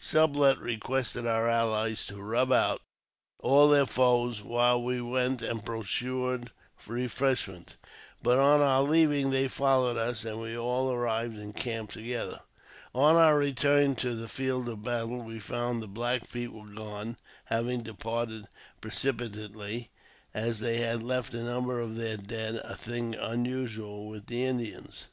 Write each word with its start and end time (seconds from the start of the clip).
Sublet 0.00 0.58
requested 0.60 1.26
our 1.26 1.48
allies" 1.48 2.06
to 2.06 2.22
rub 2.22 2.52
out" 2.52 2.82
all 3.40 3.68
their 3.68 3.84
foes 3.84 4.40
while 4.44 4.80
we 4.80 5.00
went 5.00 5.42
and 5.42 5.64
procured 5.66 6.52
refreshment; 6.86 7.74
but 8.22 8.38
on 8.38 8.60
our 8.60 8.84
leaving, 8.84 9.32
they 9.32 9.48
followed 9.48 9.96
us, 9.96 10.24
and 10.24 10.40
we 10.40 10.56
all 10.56 10.92
arrived 10.92 11.36
in 11.36 11.52
camp 11.52 11.90
together. 11.90 12.38
On 12.94 13.16
our 13.16 13.36
return 13.36 13.96
to 13.96 14.14
the 14.14 14.28
field 14.28 14.68
of 14.68 14.84
battle 14.84 15.18
we 15.20 15.40
found 15.40 15.82
the 15.82 15.88
Black 15.88 16.28
Feet 16.28 16.52
were 16.52 16.68
gone, 16.72 17.16
having 17.46 17.82
departed 17.82 18.46
precipitately, 18.80 19.90
as 20.32 20.60
they 20.60 20.76
had 20.78 21.02
left 21.02 21.34
a 21.34 21.42
number 21.42 21.80
of 21.80 21.96
their 21.96 22.16
dead, 22.16 22.54
a 22.62 22.76
thing 22.76 23.16
unusual 23.16 24.06
with 24.06 24.26
the 24.26 24.44
Indians. 24.44 25.06